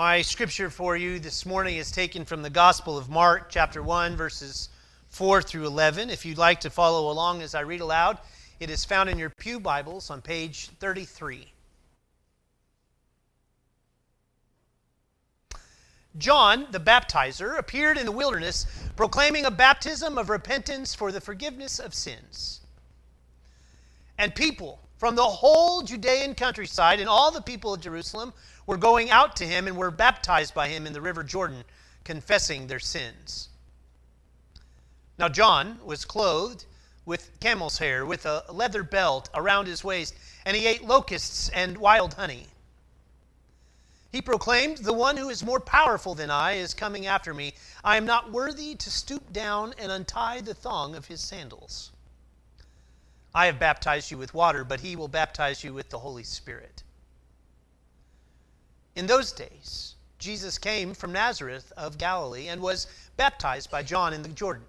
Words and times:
My 0.00 0.22
scripture 0.22 0.70
for 0.70 0.96
you 0.96 1.18
this 1.18 1.44
morning 1.44 1.76
is 1.76 1.90
taken 1.90 2.24
from 2.24 2.40
the 2.40 2.48
Gospel 2.48 2.96
of 2.96 3.10
Mark, 3.10 3.50
chapter 3.50 3.82
1, 3.82 4.16
verses 4.16 4.70
4 5.10 5.42
through 5.42 5.66
11. 5.66 6.08
If 6.08 6.24
you'd 6.24 6.38
like 6.38 6.60
to 6.60 6.70
follow 6.70 7.12
along 7.12 7.42
as 7.42 7.54
I 7.54 7.60
read 7.60 7.82
aloud, 7.82 8.16
it 8.60 8.70
is 8.70 8.82
found 8.82 9.10
in 9.10 9.18
your 9.18 9.28
Pew 9.28 9.60
Bibles 9.60 10.08
on 10.08 10.22
page 10.22 10.70
33. 10.80 11.52
John, 16.16 16.66
the 16.70 16.80
baptizer, 16.80 17.58
appeared 17.58 17.98
in 17.98 18.06
the 18.06 18.10
wilderness 18.10 18.64
proclaiming 18.96 19.44
a 19.44 19.50
baptism 19.50 20.16
of 20.16 20.30
repentance 20.30 20.94
for 20.94 21.12
the 21.12 21.20
forgiveness 21.20 21.78
of 21.78 21.92
sins. 21.92 22.62
And 24.16 24.34
people 24.34 24.80
from 24.96 25.14
the 25.14 25.22
whole 25.22 25.82
Judean 25.82 26.34
countryside 26.34 27.00
and 27.00 27.08
all 27.08 27.30
the 27.30 27.42
people 27.42 27.74
of 27.74 27.82
Jerusalem 27.82 28.32
were 28.70 28.76
going 28.76 29.10
out 29.10 29.34
to 29.34 29.44
him 29.44 29.66
and 29.66 29.76
were 29.76 29.90
baptized 29.90 30.54
by 30.54 30.68
him 30.68 30.86
in 30.86 30.92
the 30.92 31.00
river 31.00 31.24
Jordan, 31.24 31.64
confessing 32.04 32.68
their 32.68 32.78
sins. 32.78 33.48
Now, 35.18 35.28
John 35.28 35.80
was 35.84 36.04
clothed 36.04 36.66
with 37.04 37.32
camel's 37.40 37.78
hair, 37.78 38.06
with 38.06 38.26
a 38.26 38.44
leather 38.48 38.84
belt 38.84 39.28
around 39.34 39.66
his 39.66 39.82
waist, 39.82 40.14
and 40.44 40.56
he 40.56 40.68
ate 40.68 40.84
locusts 40.84 41.48
and 41.48 41.78
wild 41.78 42.14
honey. 42.14 42.46
He 44.12 44.22
proclaimed, 44.22 44.78
The 44.78 44.92
one 44.92 45.16
who 45.16 45.30
is 45.30 45.42
more 45.42 45.58
powerful 45.58 46.14
than 46.14 46.30
I 46.30 46.52
is 46.52 46.72
coming 46.72 47.06
after 47.06 47.34
me. 47.34 47.54
I 47.82 47.96
am 47.96 48.04
not 48.04 48.30
worthy 48.30 48.76
to 48.76 48.88
stoop 48.88 49.32
down 49.32 49.74
and 49.78 49.90
untie 49.90 50.42
the 50.42 50.54
thong 50.54 50.94
of 50.94 51.06
his 51.06 51.20
sandals. 51.20 51.90
I 53.34 53.46
have 53.46 53.58
baptized 53.58 54.12
you 54.12 54.18
with 54.18 54.32
water, 54.32 54.62
but 54.62 54.78
he 54.78 54.94
will 54.94 55.08
baptize 55.08 55.64
you 55.64 55.74
with 55.74 55.90
the 55.90 55.98
Holy 55.98 56.22
Spirit. 56.22 56.84
In 58.94 59.06
those 59.06 59.32
days, 59.32 59.94
Jesus 60.18 60.58
came 60.58 60.94
from 60.94 61.12
Nazareth 61.12 61.72
of 61.76 61.98
Galilee 61.98 62.48
and 62.48 62.60
was 62.60 62.86
baptized 63.16 63.70
by 63.70 63.82
John 63.82 64.12
in 64.12 64.22
the 64.22 64.28
Jordan. 64.28 64.66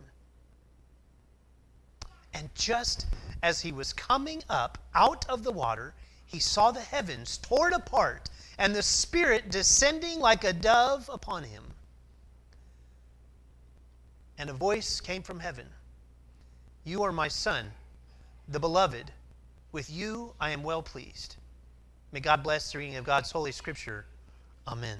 And 2.33 2.53
just 2.55 3.05
as 3.43 3.61
he 3.61 3.71
was 3.71 3.93
coming 3.93 4.43
up 4.49 4.77
out 4.95 5.27
of 5.27 5.43
the 5.43 5.51
water, 5.51 5.93
he 6.25 6.39
saw 6.39 6.71
the 6.71 6.81
heavens 6.81 7.37
torn 7.37 7.73
apart 7.73 8.29
and 8.57 8.75
the 8.75 8.83
Spirit 8.83 9.49
descending 9.49 10.19
like 10.19 10.43
a 10.43 10.53
dove 10.53 11.09
upon 11.11 11.43
him. 11.43 11.63
And 14.37 14.49
a 14.49 14.53
voice 14.53 15.01
came 15.01 15.23
from 15.23 15.39
heaven 15.39 15.67
You 16.83 17.03
are 17.03 17.11
my 17.11 17.27
Son 17.27 17.71
the 18.51 18.59
beloved, 18.59 19.11
with 19.71 19.89
you 19.89 20.33
I 20.39 20.49
am 20.49 20.61
well 20.61 20.83
pleased. 20.83 21.37
May 22.13 22.19
God 22.19 22.43
bless 22.43 22.73
the 22.73 22.77
reading 22.77 22.97
of 22.97 23.05
God's 23.05 23.31
Holy 23.31 23.53
Scripture. 23.53 24.03
Amen. 24.67 24.97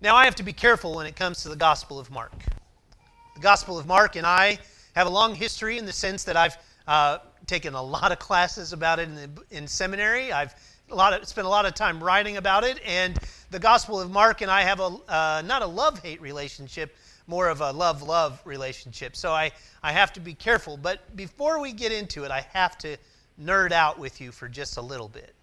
Now, 0.00 0.14
I 0.14 0.24
have 0.24 0.36
to 0.36 0.44
be 0.44 0.52
careful 0.52 0.94
when 0.94 1.06
it 1.06 1.16
comes 1.16 1.42
to 1.42 1.48
the 1.48 1.56
Gospel 1.56 1.98
of 1.98 2.12
Mark. 2.12 2.32
The 3.34 3.40
Gospel 3.40 3.76
of 3.76 3.86
Mark 3.86 4.14
and 4.14 4.24
I 4.24 4.58
have 4.94 5.08
a 5.08 5.10
long 5.10 5.34
history 5.34 5.78
in 5.78 5.84
the 5.84 5.92
sense 5.92 6.22
that 6.24 6.36
I've 6.36 6.56
uh, 6.86 7.18
taken 7.48 7.74
a 7.74 7.82
lot 7.82 8.12
of 8.12 8.20
classes 8.20 8.72
about 8.72 9.00
it 9.00 9.08
in, 9.08 9.14
the, 9.16 9.30
in 9.50 9.66
seminary. 9.66 10.32
I've 10.32 10.54
a 10.92 10.94
lot 10.94 11.12
of, 11.12 11.26
spent 11.26 11.44
a 11.44 11.50
lot 11.50 11.66
of 11.66 11.74
time 11.74 12.00
writing 12.00 12.36
about 12.36 12.62
it, 12.62 12.78
and 12.86 13.18
the 13.50 13.58
Gospel 13.58 14.00
of 14.00 14.12
Mark 14.12 14.42
and 14.42 14.50
I 14.50 14.62
have 14.62 14.78
a 14.78 14.96
uh, 15.08 15.42
not 15.44 15.62
a 15.62 15.66
love 15.66 16.00
hate 16.00 16.20
relationship, 16.20 16.94
more 17.26 17.48
of 17.48 17.60
a 17.62 17.72
love 17.72 18.04
love 18.04 18.40
relationship. 18.44 19.16
So 19.16 19.32
I, 19.32 19.50
I 19.82 19.90
have 19.90 20.12
to 20.12 20.20
be 20.20 20.34
careful. 20.34 20.76
But 20.76 21.16
before 21.16 21.58
we 21.58 21.72
get 21.72 21.90
into 21.90 22.22
it, 22.22 22.30
I 22.30 22.46
have 22.52 22.78
to 22.78 22.96
nerd 23.40 23.72
out 23.72 23.98
with 23.98 24.20
you 24.20 24.32
for 24.32 24.48
just 24.48 24.76
a 24.76 24.82
little 24.82 25.08
bit. 25.08 25.34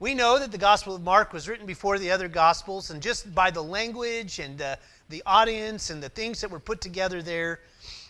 We 0.00 0.14
know 0.14 0.38
that 0.38 0.52
the 0.52 0.58
Gospel 0.58 0.94
of 0.94 1.02
Mark 1.02 1.32
was 1.32 1.48
written 1.48 1.66
before 1.66 1.98
the 1.98 2.10
other 2.12 2.28
Gospels, 2.28 2.90
and 2.90 3.02
just 3.02 3.34
by 3.34 3.50
the 3.50 3.62
language 3.62 4.38
and 4.38 4.60
uh, 4.62 4.76
the 5.08 5.22
audience 5.26 5.90
and 5.90 6.00
the 6.00 6.08
things 6.08 6.40
that 6.40 6.50
were 6.50 6.60
put 6.60 6.80
together 6.80 7.20
there, 7.20 7.60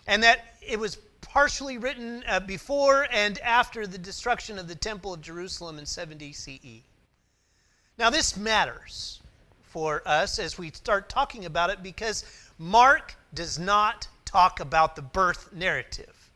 and 0.06 0.22
that 0.22 0.54
it 0.60 0.78
was 0.78 0.97
partially 1.22 1.78
written 1.78 2.22
uh, 2.28 2.41
before 2.41 3.06
and 3.10 3.38
after 3.41 3.86
the 3.86 3.98
destruction 3.98 4.58
of 4.58 4.68
the 4.68 4.74
Temple 4.74 5.14
of 5.14 5.20
Jerusalem 5.22 5.78
in 5.78 5.86
70 5.86 6.32
CE. 6.32 6.82
Now, 7.98 8.10
this 8.10 8.36
matters 8.36 9.20
for 9.62 10.02
us 10.06 10.38
as 10.38 10.58
we 10.58 10.70
start 10.70 11.08
talking 11.08 11.44
about 11.47 11.70
it 11.70 11.82
because 11.82 12.24
Mark 12.58 13.14
does 13.34 13.58
not 13.58 14.08
talk 14.24 14.60
about 14.60 14.94
the 14.94 15.02
birth 15.02 15.52
narrative. 15.52 16.28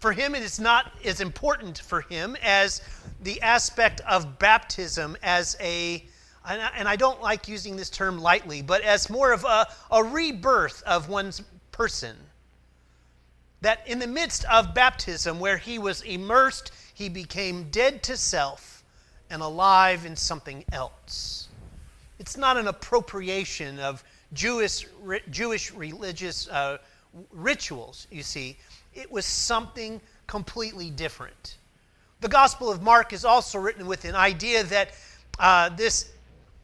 For 0.00 0.12
him, 0.12 0.34
it 0.34 0.42
is 0.42 0.58
not 0.58 0.92
as 1.04 1.20
important 1.20 1.78
for 1.78 2.00
him 2.02 2.36
as 2.42 2.80
the 3.22 3.40
aspect 3.42 4.00
of 4.02 4.38
baptism 4.38 5.16
as 5.22 5.56
a, 5.60 6.04
and 6.46 6.88
I 6.88 6.96
don't 6.96 7.22
like 7.22 7.48
using 7.48 7.76
this 7.76 7.90
term 7.90 8.18
lightly, 8.18 8.62
but 8.62 8.82
as 8.82 9.08
more 9.08 9.32
of 9.32 9.44
a, 9.44 9.66
a 9.90 10.04
rebirth 10.04 10.82
of 10.84 11.08
one's 11.08 11.42
person. 11.72 12.16
That 13.60 13.86
in 13.86 13.98
the 13.98 14.06
midst 14.06 14.44
of 14.46 14.74
baptism, 14.74 15.40
where 15.40 15.56
he 15.56 15.78
was 15.78 16.02
immersed, 16.02 16.72
he 16.92 17.08
became 17.08 17.70
dead 17.70 18.02
to 18.04 18.16
self 18.16 18.84
and 19.30 19.42
alive 19.42 20.04
in 20.04 20.16
something 20.16 20.64
else. 20.70 21.48
It's 22.18 22.36
not 22.36 22.56
an 22.56 22.68
appropriation 22.68 23.80
of 23.80 24.04
Jewish, 24.32 24.86
Jewish 25.30 25.72
religious 25.72 26.48
uh, 26.48 26.78
rituals, 27.32 28.06
you 28.10 28.22
see. 28.22 28.56
It 28.94 29.10
was 29.10 29.26
something 29.26 30.00
completely 30.26 30.90
different. 30.90 31.56
The 32.20 32.28
Gospel 32.28 32.70
of 32.70 32.82
Mark 32.82 33.12
is 33.12 33.24
also 33.24 33.58
written 33.58 33.86
with 33.86 34.04
an 34.04 34.14
idea 34.14 34.64
that 34.64 34.94
uh, 35.38 35.68
this 35.70 36.10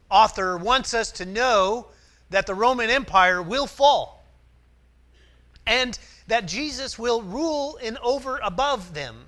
author 0.09 0.57
wants 0.57 0.93
us 0.93 1.11
to 1.13 1.25
know 1.25 1.87
that 2.29 2.47
the 2.47 2.55
Roman 2.55 2.89
Empire 2.89 3.41
will 3.41 3.67
fall 3.67 4.23
and 5.67 5.97
that 6.27 6.47
Jesus 6.47 6.97
will 6.97 7.21
rule 7.21 7.77
in 7.77 7.97
over 8.01 8.39
above 8.43 8.93
them. 8.93 9.25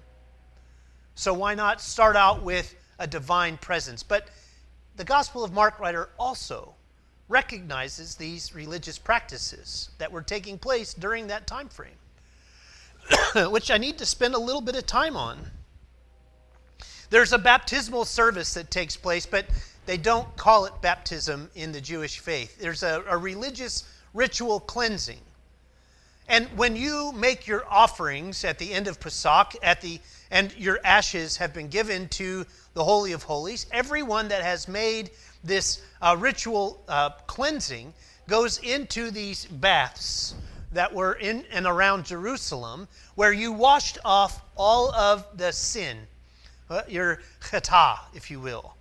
So 1.16 1.34
why 1.34 1.53
not 1.53 1.81
start 1.81 2.16
out 2.16 2.41
with 2.41 2.75
a 2.97 3.06
divine 3.06 3.58
presence? 3.58 4.02
But 4.02 4.30
the 4.96 5.03
Gospel 5.03 5.44
of 5.44 5.53
Mark 5.53 5.80
writer 5.80 6.09
also 6.18 6.74
recognizes 7.30 8.16
these 8.16 8.56
religious 8.56 8.97
practices 8.97 9.90
that 9.97 10.12
were 10.12 10.22
taking 10.22 10.58
place 10.58 10.94
during 10.94 11.28
that 11.28 11.47
time 11.47 11.70
frame, 11.70 11.91
which 13.50 13.72
I 13.72 13.78
need 13.78 13.97
to 14.00 14.06
spend 14.06 14.36
a 14.36 14.40
little 14.40 14.62
bit 14.62 14.75
of 14.75 14.86
time 14.86 15.16
on. 15.18 15.40
There's 17.09 17.34
a 17.34 17.38
baptismal 17.38 18.06
service 18.06 18.53
that 18.56 18.72
takes 18.72 18.97
place, 18.97 19.25
but 19.25 19.46
they 19.86 19.97
don't 19.97 20.36
call 20.36 20.66
it 20.66 20.74
baptism 20.81 21.50
in 21.56 21.72
the 21.72 21.81
Jewish 21.81 22.19
faith. 22.19 22.58
There's 22.59 22.84
a, 22.84 23.03
a 23.08 23.18
religious 23.18 23.84
ritual 24.14 24.59
cleansing. 24.59 25.19
And 26.28 26.47
when 26.56 26.75
you 26.75 27.12
make 27.12 27.47
your 27.47 27.66
offerings 27.69 28.46
at 28.46 28.58
the 28.58 28.74
end 28.74 28.88
of 28.88 29.00
Pesach, 29.00 29.56
at 29.62 29.81
the 29.81 30.00
and 30.34 30.52
your 30.58 30.80
ashes 30.84 31.38
have 31.38 31.53
been 31.53 31.68
given 31.68 32.09
to 32.09 32.44
the 32.74 32.84
Holy 32.84 33.12
of 33.12 33.22
Holies. 33.22 33.68
Everyone 33.72 34.30
that 34.30 34.41
has 34.41 34.68
made 34.68 35.12
this 35.44 35.80
uh, 36.02 36.16
ritual 36.20 36.84
uh, 36.88 37.12
cleansing 37.28 37.94
goes 38.28 38.58
into 38.58 39.12
these 39.12 39.46
baths 39.46 40.34
that 40.73 40.94
were 40.94 41.13
in 41.13 41.45
and 41.51 41.66
around 41.66 42.06
Jerusalem, 42.06 42.88
where 43.16 43.31
you 43.31 43.51
washed 43.51 43.97
off 44.03 44.41
all 44.56 44.94
of 44.94 45.25
the 45.38 45.51
sin, 45.51 45.97
uh, 46.69 46.81
your 46.88 47.22
chata, 47.41 48.00
if 48.13 48.29
you 48.29 48.39
will, 48.39 48.75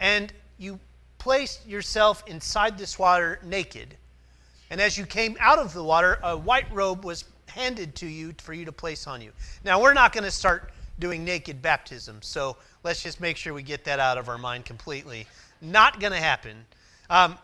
and 0.00 0.32
you 0.58 0.78
placed 1.18 1.66
yourself 1.66 2.22
inside 2.26 2.78
this 2.78 2.98
water 2.98 3.38
naked. 3.44 3.96
And 4.70 4.80
as 4.80 4.98
you 4.98 5.06
came 5.06 5.36
out 5.40 5.58
of 5.58 5.72
the 5.72 5.82
water, 5.82 6.18
a 6.22 6.36
white 6.36 6.72
robe 6.72 7.04
was 7.04 7.24
handed 7.46 7.94
to 7.96 8.06
you 8.06 8.34
for 8.38 8.52
you 8.52 8.64
to 8.64 8.72
place 8.72 9.06
on 9.06 9.20
you. 9.20 9.32
Now, 9.64 9.80
we're 9.80 9.94
not 9.94 10.12
going 10.12 10.24
to 10.24 10.30
start 10.30 10.70
doing 10.98 11.24
naked 11.24 11.62
baptism. 11.62 12.18
So 12.22 12.56
let's 12.84 13.02
just 13.02 13.20
make 13.20 13.36
sure 13.36 13.54
we 13.54 13.62
get 13.62 13.84
that 13.84 13.98
out 13.98 14.18
of 14.18 14.28
our 14.28 14.38
mind 14.38 14.64
completely. 14.64 15.26
Not 15.60 16.00
going 16.00 16.12
to 16.12 16.18
happen. 16.18 16.64
Um, 17.10 17.38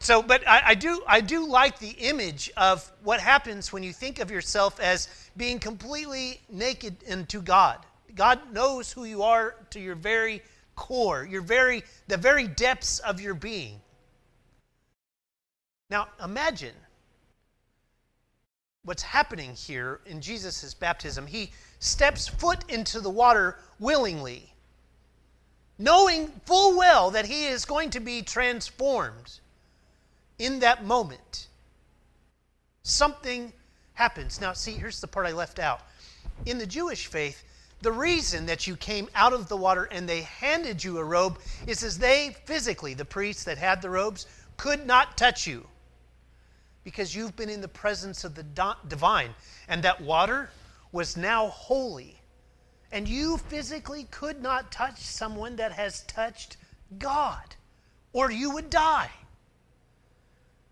so, 0.00 0.22
but 0.22 0.46
I, 0.46 0.62
I, 0.68 0.74
do, 0.74 1.02
I 1.06 1.20
do 1.20 1.46
like 1.46 1.78
the 1.78 1.90
image 1.90 2.50
of 2.56 2.90
what 3.02 3.20
happens 3.20 3.72
when 3.72 3.82
you 3.82 3.92
think 3.92 4.18
of 4.18 4.30
yourself 4.30 4.78
as 4.78 5.08
being 5.36 5.58
completely 5.58 6.40
naked 6.50 7.02
into 7.04 7.40
God. 7.40 7.84
God 8.14 8.52
knows 8.52 8.92
who 8.92 9.04
you 9.04 9.22
are 9.22 9.56
to 9.70 9.80
your 9.80 9.94
very 9.94 10.42
core, 10.74 11.24
your 11.24 11.42
very, 11.42 11.82
the 12.08 12.16
very 12.16 12.46
depths 12.46 12.98
of 13.00 13.20
your 13.20 13.34
being. 13.34 13.80
Now, 15.90 16.08
imagine 16.22 16.74
what's 18.84 19.02
happening 19.02 19.54
here 19.54 20.00
in 20.06 20.20
Jesus' 20.20 20.74
baptism. 20.74 21.26
He 21.26 21.50
steps 21.78 22.28
foot 22.28 22.64
into 22.68 23.00
the 23.00 23.10
water 23.10 23.58
willingly, 23.78 24.52
knowing 25.78 26.28
full 26.44 26.76
well 26.76 27.10
that 27.10 27.26
he 27.26 27.46
is 27.46 27.64
going 27.64 27.90
to 27.90 28.00
be 28.00 28.22
transformed 28.22 29.40
in 30.38 30.60
that 30.60 30.84
moment. 30.84 31.48
Something 32.82 33.52
happens. 33.94 34.40
Now, 34.40 34.52
see, 34.52 34.72
here's 34.72 35.00
the 35.00 35.08
part 35.08 35.26
I 35.26 35.32
left 35.32 35.58
out. 35.58 35.80
In 36.44 36.58
the 36.58 36.66
Jewish 36.66 37.06
faith, 37.06 37.42
the 37.82 37.92
reason 37.92 38.46
that 38.46 38.66
you 38.66 38.76
came 38.76 39.08
out 39.14 39.32
of 39.32 39.48
the 39.48 39.56
water 39.56 39.84
and 39.84 40.08
they 40.08 40.22
handed 40.22 40.82
you 40.82 40.98
a 40.98 41.04
robe 41.04 41.38
is 41.66 41.82
as 41.82 41.98
they 41.98 42.36
physically, 42.44 42.94
the 42.94 43.04
priests 43.04 43.44
that 43.44 43.58
had 43.58 43.82
the 43.82 43.90
robes, 43.90 44.26
could 44.56 44.86
not 44.86 45.16
touch 45.16 45.46
you 45.46 45.66
because 46.84 47.14
you've 47.14 47.34
been 47.34 47.50
in 47.50 47.60
the 47.60 47.68
presence 47.68 48.22
of 48.22 48.34
the 48.34 48.44
divine. 48.88 49.34
And 49.68 49.82
that 49.82 50.00
water 50.00 50.50
was 50.92 51.16
now 51.16 51.48
holy. 51.48 52.16
And 52.92 53.08
you 53.08 53.38
physically 53.38 54.06
could 54.12 54.40
not 54.40 54.70
touch 54.70 54.98
someone 54.98 55.56
that 55.56 55.72
has 55.72 56.02
touched 56.02 56.56
God, 56.98 57.56
or 58.12 58.30
you 58.30 58.52
would 58.52 58.70
die. 58.70 59.10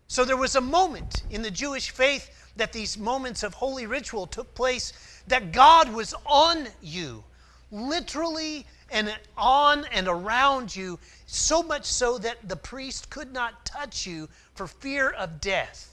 So 0.07 0.23
there 0.23 0.37
was 0.37 0.55
a 0.55 0.61
moment 0.61 1.23
in 1.29 1.41
the 1.41 1.51
Jewish 1.51 1.89
faith 1.89 2.29
that 2.55 2.73
these 2.73 2.97
moments 2.97 3.43
of 3.43 3.53
holy 3.53 3.85
ritual 3.85 4.27
took 4.27 4.53
place, 4.55 4.93
that 5.27 5.51
God 5.51 5.91
was 5.93 6.13
on 6.25 6.67
you, 6.81 7.23
literally 7.71 8.65
and 8.91 9.13
on 9.35 9.85
and 9.91 10.07
around 10.07 10.75
you, 10.75 10.99
so 11.25 11.63
much 11.63 11.85
so 11.85 12.17
that 12.19 12.47
the 12.47 12.55
priest 12.55 13.09
could 13.09 13.33
not 13.33 13.65
touch 13.65 14.05
you 14.05 14.29
for 14.53 14.67
fear 14.67 15.09
of 15.09 15.41
death. 15.41 15.91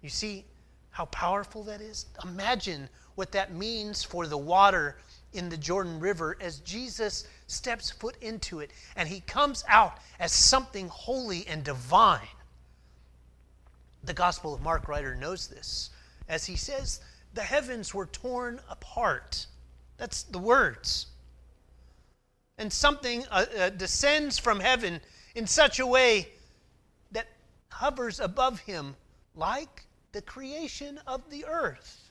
You 0.00 0.08
see 0.08 0.44
how 0.90 1.04
powerful 1.06 1.62
that 1.64 1.80
is? 1.80 2.06
Imagine 2.24 2.88
what 3.14 3.32
that 3.32 3.54
means 3.54 4.02
for 4.02 4.26
the 4.26 4.38
water 4.38 4.96
in 5.32 5.48
the 5.48 5.56
Jordan 5.56 6.00
River 6.00 6.36
as 6.40 6.60
Jesus 6.60 7.26
steps 7.46 7.90
foot 7.90 8.16
into 8.20 8.60
it 8.60 8.70
and 8.96 9.08
he 9.08 9.20
comes 9.20 9.64
out 9.68 9.98
as 10.18 10.32
something 10.32 10.88
holy 10.88 11.46
and 11.46 11.64
divine. 11.64 12.20
The 14.02 14.14
Gospel 14.14 14.54
of 14.54 14.62
Mark 14.62 14.88
writer 14.88 15.14
knows 15.14 15.48
this 15.48 15.90
as 16.28 16.46
he 16.46 16.56
says, 16.56 17.00
The 17.34 17.42
heavens 17.42 17.94
were 17.94 18.06
torn 18.06 18.60
apart. 18.68 19.46
That's 19.96 20.22
the 20.22 20.38
words. 20.38 21.06
And 22.58 22.72
something 22.72 23.24
uh, 23.30 23.46
uh, 23.58 23.70
descends 23.70 24.38
from 24.38 24.60
heaven 24.60 25.00
in 25.34 25.46
such 25.46 25.80
a 25.80 25.86
way 25.86 26.28
that 27.12 27.26
hovers 27.68 28.20
above 28.20 28.60
him 28.60 28.96
like 29.34 29.86
the 30.12 30.22
creation 30.22 31.00
of 31.06 31.28
the 31.30 31.44
earth 31.44 32.10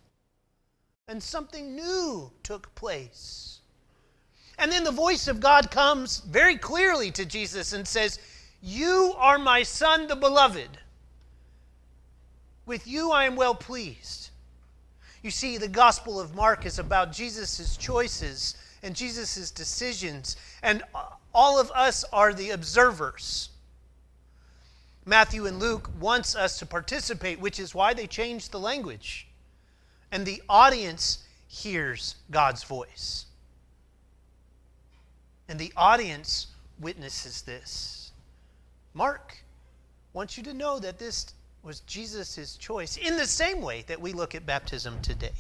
and 1.08 1.22
something 1.22 1.76
new 1.76 2.32
took 2.44 2.74
place. 2.76 3.62
And 4.58 4.72
then 4.72 4.84
the 4.84 4.92
voice 4.92 5.28
of 5.28 5.40
God 5.40 5.72
comes 5.72 6.20
very 6.20 6.58
clearly 6.58 7.12
to 7.12 7.26
Jesus 7.26 7.74
and 7.74 7.88
says, 7.88 8.20
You 8.62 9.14
are 9.18 9.38
my 9.38 9.64
son, 9.64 10.08
the 10.08 10.16
beloved. 10.16 10.70
With 12.66 12.88
you 12.88 13.12
I 13.12 13.26
am 13.26 13.36
well 13.36 13.56
pleased. 13.56 14.30
You 15.22 15.32
see, 15.32 15.58
the 15.58 15.68
Gospel 15.68 16.20
of 16.20 16.36
Mark 16.36 16.66
is 16.66 16.80
about 16.80 17.12
Jesus' 17.12 17.78
choices 17.78 18.56
and 18.82 18.96
Jesus' 18.96 19.52
decisions, 19.52 20.36
and 20.62 20.84
all 21.34 21.60
of 21.60 21.72
us 21.72 22.04
are 22.12 22.34
the 22.34 22.52
observers. 22.52 23.50
Matthew 25.06 25.46
and 25.46 25.60
Luke 25.60 25.90
wants 26.00 26.36
us 26.36 26.60
to 26.60 26.66
participate, 26.66 27.40
which 27.40 27.60
is 27.60 27.74
why 27.74 27.94
they 27.94 28.08
changed 28.08 28.52
the 28.52 28.60
language 28.60 29.28
and 30.14 30.28
the 30.28 30.44
audience 30.48 31.26
hears 31.48 32.16
God's 32.30 32.64
voice. 32.64 33.26
And 35.48 35.60
the 35.60 35.74
audience 35.76 36.48
witnesses 36.80 37.42
this. 37.42 38.12
Mark 38.94 39.38
wants 40.14 40.38
you 40.38 40.44
to 40.44 40.54
know 40.54 40.80
that 40.80 41.00
this 41.00 41.34
was 41.64 41.80
Jesus' 41.82 42.58
choice 42.58 42.98
in 42.98 43.18
the 43.18 43.26
same 43.26 43.62
way 43.62 43.84
that 43.88 44.00
we 44.00 44.14
look 44.14 44.36
at 44.36 44.46
baptism 44.46 45.02
today. 45.02 45.32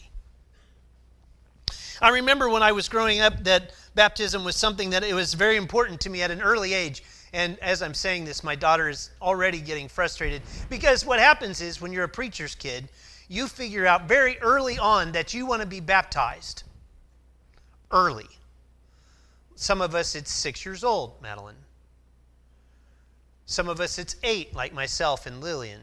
I 2.01 2.09
remember 2.09 2.49
when 2.49 2.63
I 2.63 2.71
was 2.71 2.89
growing 2.89 3.21
up 3.21 3.43
that 3.43 3.73
baptism 3.95 4.43
was 4.43 4.55
something 4.55 4.89
that 4.89 5.03
it 5.03 5.13
was 5.13 5.33
very 5.33 5.57
important 5.57 6.01
to 6.01 6.09
me 6.09 6.21
at 6.21 6.31
an 6.31 6.41
early 6.41 6.73
age. 6.73 7.03
And 7.33 7.57
as 7.59 7.81
I'm 7.81 7.93
saying 7.93 8.25
this, 8.25 8.43
my 8.43 8.55
daughter 8.55 8.89
is 8.89 9.09
already 9.21 9.59
getting 9.59 9.87
frustrated 9.87 10.41
because 10.69 11.05
what 11.05 11.19
happens 11.19 11.61
is 11.61 11.81
when 11.81 11.91
you're 11.91 12.03
a 12.03 12.09
preacher's 12.09 12.55
kid, 12.55 12.89
you 13.27 13.47
figure 13.47 13.85
out 13.85 14.07
very 14.07 14.37
early 14.39 14.77
on 14.77 15.11
that 15.13 15.33
you 15.33 15.45
want 15.45 15.61
to 15.61 15.67
be 15.67 15.79
baptized. 15.79 16.63
Early. 17.91 18.27
Some 19.55 19.81
of 19.81 19.95
us, 19.95 20.15
it's 20.15 20.31
six 20.31 20.65
years 20.65 20.83
old, 20.83 21.21
Madeline. 21.21 21.55
Some 23.45 23.67
of 23.67 23.79
us, 23.79 23.99
it's 23.99 24.15
eight, 24.23 24.53
like 24.55 24.73
myself 24.73 25.25
and 25.25 25.41
Lillian. 25.41 25.81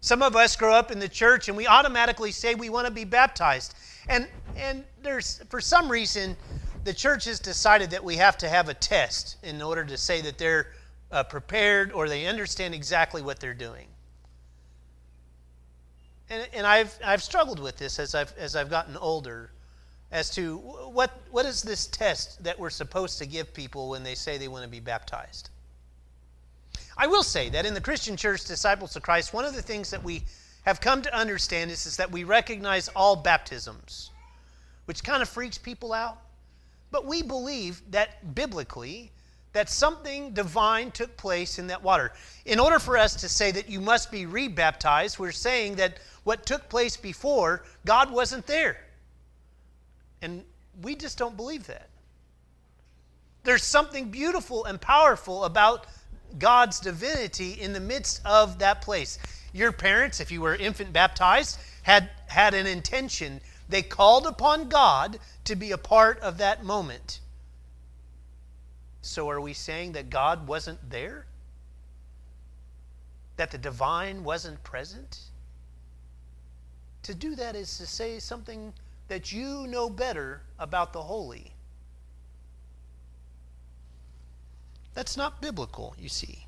Some 0.00 0.22
of 0.22 0.36
us 0.36 0.56
grow 0.56 0.72
up 0.72 0.90
in 0.90 0.98
the 0.98 1.08
church 1.08 1.48
and 1.48 1.56
we 1.56 1.66
automatically 1.66 2.30
say 2.30 2.54
we 2.54 2.70
want 2.70 2.86
to 2.86 2.92
be 2.92 3.04
baptized. 3.04 3.74
And, 4.08 4.28
and 4.56 4.84
there's, 5.02 5.42
for 5.50 5.60
some 5.60 5.90
reason, 5.90 6.36
the 6.84 6.94
church 6.94 7.24
has 7.24 7.40
decided 7.40 7.90
that 7.90 8.02
we 8.02 8.16
have 8.16 8.38
to 8.38 8.48
have 8.48 8.68
a 8.68 8.74
test 8.74 9.36
in 9.42 9.60
order 9.60 9.84
to 9.84 9.96
say 9.96 10.20
that 10.22 10.38
they're 10.38 10.72
uh, 11.10 11.24
prepared 11.24 11.92
or 11.92 12.08
they 12.08 12.26
understand 12.26 12.74
exactly 12.74 13.22
what 13.22 13.40
they're 13.40 13.54
doing 13.54 13.88
and, 16.30 16.48
and 16.52 16.66
I've, 16.66 16.96
I've 17.04 17.22
struggled 17.22 17.58
with 17.58 17.76
this 17.76 17.98
as 17.98 18.14
I've, 18.14 18.34
as 18.38 18.56
I've 18.56 18.70
gotten 18.70 18.96
older 18.96 19.50
as 20.10 20.30
to 20.30 20.56
what, 20.56 21.20
what 21.30 21.44
is 21.44 21.62
this 21.62 21.86
test 21.86 22.42
that 22.42 22.58
we're 22.58 22.70
supposed 22.70 23.18
to 23.18 23.26
give 23.26 23.52
people 23.52 23.90
when 23.90 24.02
they 24.02 24.14
say 24.14 24.38
they 24.38 24.48
want 24.48 24.64
to 24.64 24.70
be 24.70 24.80
baptized. 24.80 25.50
I 26.96 27.06
will 27.06 27.22
say 27.22 27.48
that 27.50 27.66
in 27.66 27.74
the 27.74 27.80
Christian 27.80 28.16
church, 28.16 28.44
Disciples 28.44 28.96
of 28.96 29.02
Christ, 29.02 29.32
one 29.32 29.44
of 29.44 29.54
the 29.54 29.62
things 29.62 29.90
that 29.90 30.02
we 30.02 30.24
have 30.62 30.80
come 30.80 31.02
to 31.02 31.14
understand 31.16 31.70
is, 31.70 31.86
is 31.86 31.96
that 31.98 32.10
we 32.10 32.24
recognize 32.24 32.88
all 32.88 33.16
baptisms, 33.16 34.10
which 34.86 35.04
kind 35.04 35.22
of 35.22 35.28
freaks 35.28 35.58
people 35.58 35.92
out. 35.92 36.18
But 36.90 37.04
we 37.04 37.22
believe 37.22 37.82
that 37.90 38.34
biblically, 38.34 39.12
that 39.52 39.68
something 39.68 40.32
divine 40.32 40.90
took 40.90 41.16
place 41.16 41.58
in 41.58 41.66
that 41.66 41.82
water. 41.82 42.12
In 42.46 42.58
order 42.58 42.78
for 42.78 42.96
us 42.96 43.14
to 43.16 43.28
say 43.28 43.50
that 43.52 43.68
you 43.68 43.80
must 43.80 44.10
be 44.10 44.26
rebaptized, 44.26 45.18
we're 45.18 45.32
saying 45.32 45.76
that 45.76 45.98
what 46.24 46.46
took 46.46 46.68
place 46.68 46.96
before, 46.96 47.64
God 47.84 48.10
wasn't 48.10 48.46
there. 48.46 48.78
And 50.22 50.44
we 50.82 50.94
just 50.94 51.18
don't 51.18 51.36
believe 51.36 51.66
that. 51.66 51.88
There's 53.44 53.62
something 53.62 54.10
beautiful 54.10 54.64
and 54.64 54.80
powerful 54.80 55.44
about 55.44 55.86
God's 56.38 56.80
divinity 56.80 57.52
in 57.52 57.72
the 57.72 57.80
midst 57.80 58.20
of 58.24 58.58
that 58.58 58.82
place. 58.82 59.18
Your 59.52 59.72
parents, 59.72 60.20
if 60.20 60.30
you 60.30 60.40
were 60.40 60.54
infant 60.54 60.92
baptized, 60.92 61.58
had, 61.82 62.10
had 62.26 62.54
an 62.54 62.66
intention. 62.66 63.40
They 63.68 63.82
called 63.82 64.26
upon 64.26 64.68
God 64.68 65.18
to 65.44 65.56
be 65.56 65.72
a 65.72 65.78
part 65.78 66.20
of 66.20 66.38
that 66.38 66.64
moment. 66.64 67.20
So 69.00 69.30
are 69.30 69.40
we 69.40 69.54
saying 69.54 69.92
that 69.92 70.10
God 70.10 70.46
wasn't 70.46 70.90
there? 70.90 71.24
That 73.36 73.50
the 73.50 73.58
divine 73.58 74.24
wasn't 74.24 74.62
present? 74.64 75.20
To 77.04 77.14
do 77.14 77.34
that 77.36 77.56
is 77.56 77.78
to 77.78 77.86
say 77.86 78.18
something 78.18 78.74
that 79.08 79.32
you 79.32 79.66
know 79.66 79.90
better 79.90 80.42
about 80.58 80.92
the 80.92 81.02
holy. 81.02 81.52
That's 84.94 85.16
not 85.16 85.40
biblical, 85.40 85.94
you 85.98 86.08
see. 86.08 86.46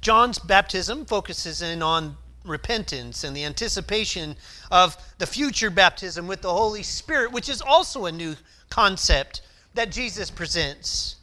John's 0.00 0.38
baptism 0.38 1.04
focuses 1.04 1.62
in 1.62 1.82
on 1.82 2.16
repentance 2.44 3.22
and 3.22 3.36
the 3.36 3.44
anticipation 3.44 4.36
of 4.70 4.96
the 5.18 5.26
future 5.26 5.70
baptism 5.70 6.26
with 6.26 6.42
the 6.42 6.52
Holy 6.52 6.82
Spirit, 6.82 7.32
which 7.32 7.48
is 7.48 7.62
also 7.62 8.06
a 8.06 8.12
new 8.12 8.34
concept 8.68 9.42
that 9.74 9.92
Jesus 9.92 10.30
presents, 10.30 11.16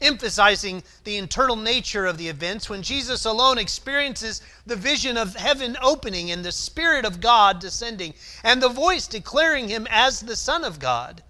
emphasizing 0.00 0.82
the 1.04 1.16
internal 1.16 1.56
nature 1.56 2.06
of 2.06 2.18
the 2.18 2.28
events 2.28 2.68
when 2.68 2.82
Jesus 2.82 3.24
alone 3.24 3.58
experiences 3.58 4.42
the 4.66 4.76
vision 4.76 5.16
of 5.16 5.34
heaven 5.34 5.76
opening 5.82 6.30
and 6.30 6.44
the 6.44 6.52
Spirit 6.52 7.04
of 7.04 7.20
God 7.20 7.58
descending 7.58 8.14
and 8.44 8.62
the 8.62 8.68
voice 8.68 9.06
declaring 9.06 9.68
him 9.68 9.86
as 9.90 10.20
the 10.20 10.36
Son 10.36 10.64
of 10.64 10.78
God. 10.78 11.22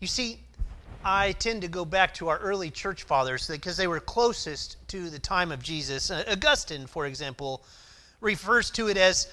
You 0.00 0.06
see, 0.06 0.40
I 1.04 1.32
tend 1.32 1.62
to 1.62 1.68
go 1.68 1.84
back 1.84 2.14
to 2.14 2.28
our 2.28 2.38
early 2.38 2.70
church 2.70 3.04
fathers 3.04 3.46
because 3.46 3.76
they 3.76 3.86
were 3.86 4.00
closest 4.00 4.76
to 4.88 5.08
the 5.08 5.18
time 5.18 5.52
of 5.52 5.62
Jesus. 5.62 6.10
Uh, 6.10 6.24
Augustine, 6.28 6.86
for 6.86 7.06
example, 7.06 7.64
refers 8.20 8.70
to 8.70 8.88
it 8.88 8.96
as 8.96 9.28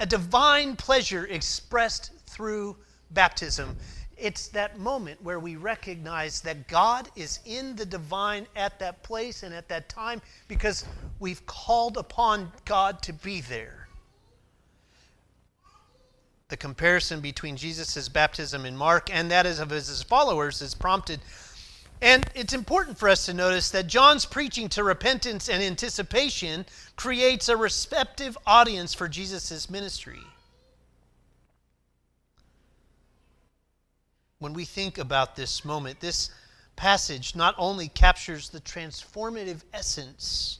a 0.00 0.06
divine 0.06 0.74
pleasure 0.74 1.26
expressed 1.26 2.10
through 2.26 2.76
baptism. 3.12 3.76
It's 4.22 4.46
that 4.48 4.78
moment 4.78 5.20
where 5.24 5.40
we 5.40 5.56
recognize 5.56 6.42
that 6.42 6.68
God 6.68 7.08
is 7.16 7.40
in 7.44 7.74
the 7.74 7.84
divine 7.84 8.46
at 8.54 8.78
that 8.78 9.02
place 9.02 9.42
and 9.42 9.52
at 9.52 9.68
that 9.68 9.88
time 9.88 10.22
because 10.46 10.84
we've 11.18 11.44
called 11.44 11.96
upon 11.96 12.52
God 12.64 13.02
to 13.02 13.12
be 13.12 13.40
there. 13.40 13.88
The 16.50 16.56
comparison 16.56 17.20
between 17.20 17.56
Jesus' 17.56 18.08
baptism 18.08 18.64
in 18.64 18.76
Mark 18.76 19.12
and 19.12 19.28
that 19.32 19.44
of 19.44 19.70
his 19.70 20.02
followers 20.04 20.62
is 20.62 20.74
prompted 20.74 21.20
And 22.00 22.24
it's 22.34 22.52
important 22.52 22.98
for 22.98 23.08
us 23.08 23.26
to 23.26 23.34
notice 23.34 23.70
that 23.70 23.88
John's 23.88 24.24
preaching 24.24 24.68
to 24.70 24.84
repentance 24.84 25.48
and 25.48 25.62
anticipation 25.62 26.66
creates 26.96 27.48
a 27.48 27.56
receptive 27.56 28.38
audience 28.46 28.94
for 28.94 29.08
Jesus' 29.08 29.70
ministry. 29.70 30.20
When 34.42 34.54
we 34.54 34.64
think 34.64 34.98
about 34.98 35.36
this 35.36 35.64
moment, 35.64 36.00
this 36.00 36.28
passage 36.74 37.36
not 37.36 37.54
only 37.56 37.86
captures 37.86 38.48
the 38.48 38.60
transformative 38.60 39.62
essence 39.72 40.58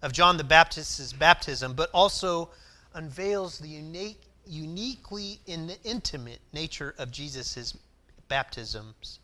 of 0.00 0.12
John 0.12 0.36
the 0.36 0.44
Baptist's 0.44 1.12
baptism, 1.12 1.72
but 1.74 1.90
also 1.92 2.50
unveils 2.92 3.58
the 3.58 3.66
unique, 3.66 4.20
uniquely 4.46 5.40
in 5.46 5.66
the 5.66 5.76
intimate 5.82 6.38
nature 6.52 6.94
of 6.96 7.10
Jesus' 7.10 7.76
baptisms 8.28 9.18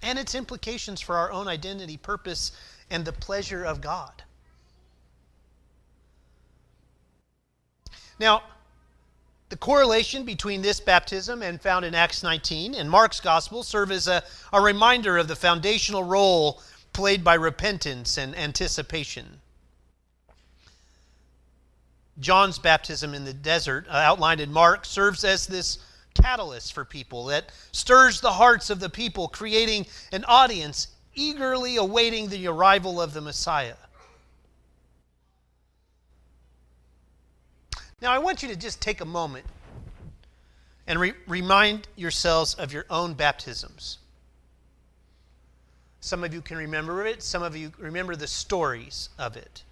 and 0.00 0.16
its 0.16 0.36
implications 0.36 1.00
for 1.00 1.16
our 1.16 1.32
own 1.32 1.48
identity, 1.48 1.96
purpose, 1.96 2.52
and 2.88 3.04
the 3.04 3.12
pleasure 3.12 3.64
of 3.64 3.80
God. 3.80 4.22
Now, 8.20 8.44
the 9.48 9.56
correlation 9.56 10.24
between 10.24 10.62
this 10.62 10.80
baptism 10.80 11.42
and 11.42 11.60
found 11.60 11.84
in 11.84 11.94
Acts 11.94 12.22
19 12.22 12.74
and 12.74 12.90
Mark's 12.90 13.20
gospel 13.20 13.62
serve 13.62 13.92
as 13.92 14.08
a, 14.08 14.22
a 14.52 14.60
reminder 14.60 15.16
of 15.16 15.28
the 15.28 15.36
foundational 15.36 16.02
role 16.02 16.62
played 16.92 17.22
by 17.22 17.34
repentance 17.34 18.18
and 18.18 18.36
anticipation. 18.36 19.40
John's 22.18 22.58
baptism 22.58 23.14
in 23.14 23.24
the 23.24 23.34
desert, 23.34 23.86
uh, 23.88 23.92
outlined 23.92 24.40
in 24.40 24.52
Mark, 24.52 24.84
serves 24.84 25.22
as 25.22 25.46
this 25.46 25.78
catalyst 26.14 26.72
for 26.72 26.84
people 26.84 27.26
that 27.26 27.52
stirs 27.72 28.20
the 28.20 28.32
hearts 28.32 28.70
of 28.70 28.80
the 28.80 28.88
people, 28.88 29.28
creating 29.28 29.86
an 30.12 30.24
audience 30.24 30.88
eagerly 31.14 31.76
awaiting 31.76 32.28
the 32.28 32.48
arrival 32.48 33.00
of 33.00 33.12
the 33.12 33.20
Messiah. 33.20 33.74
Now, 38.02 38.12
I 38.12 38.18
want 38.18 38.42
you 38.42 38.48
to 38.50 38.56
just 38.56 38.80
take 38.80 39.00
a 39.00 39.06
moment 39.06 39.46
and 40.86 41.00
re- 41.00 41.14
remind 41.26 41.88
yourselves 41.96 42.54
of 42.54 42.72
your 42.72 42.84
own 42.90 43.14
baptisms. 43.14 43.98
Some 46.00 46.22
of 46.22 46.34
you 46.34 46.42
can 46.42 46.58
remember 46.58 47.06
it, 47.06 47.22
some 47.22 47.42
of 47.42 47.56
you 47.56 47.72
remember 47.78 48.14
the 48.14 48.26
stories 48.26 49.08
of 49.18 49.36
it. 49.36 49.64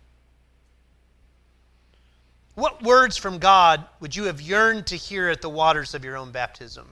What 2.55 2.83
words 2.83 3.17
from 3.17 3.39
God 3.39 3.85
would 4.01 4.17
you 4.17 4.25
have 4.25 4.41
yearned 4.41 4.87
to 4.87 4.97
hear 4.97 5.29
at 5.29 5.43
the 5.43 5.51
waters 5.51 5.93
of 5.93 6.05
your 6.05 6.17
own 6.17 6.31
baptism? 6.31 6.89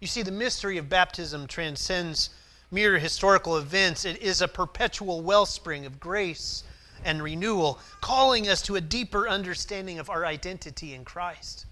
You 0.00 0.06
see, 0.06 0.22
the 0.22 0.32
mystery 0.32 0.78
of 0.78 0.88
baptism 0.88 1.46
transcends 1.46 2.30
mere 2.70 2.98
historical 2.98 3.56
events. 3.56 4.04
It 4.04 4.20
is 4.22 4.42
a 4.42 4.48
perpetual 4.48 5.22
wellspring 5.22 5.86
of 5.86 5.98
grace 6.00 6.64
and 7.04 7.22
renewal, 7.22 7.78
calling 8.00 8.48
us 8.48 8.62
to 8.62 8.76
a 8.76 8.80
deeper 8.80 9.28
understanding 9.28 9.98
of 9.98 10.10
our 10.10 10.26
identity 10.26 10.94
in 10.94 11.04
Christ. 11.04 11.66